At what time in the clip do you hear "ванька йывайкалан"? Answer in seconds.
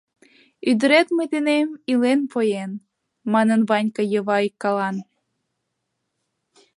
3.69-4.95